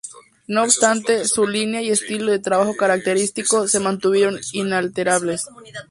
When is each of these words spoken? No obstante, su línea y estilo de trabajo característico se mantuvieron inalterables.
No 0.47 0.63
obstante, 0.63 1.25
su 1.25 1.45
línea 1.45 1.83
y 1.83 1.91
estilo 1.91 2.31
de 2.31 2.39
trabajo 2.39 2.75
característico 2.75 3.67
se 3.67 3.79
mantuvieron 3.79 4.39
inalterables. 4.51 5.45